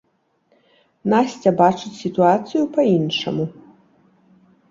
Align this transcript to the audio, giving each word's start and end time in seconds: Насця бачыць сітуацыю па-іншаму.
Насця 1.13 1.51
бачыць 1.59 1.91
сітуацыю 2.03 2.63
па-іншаму. 2.77 3.45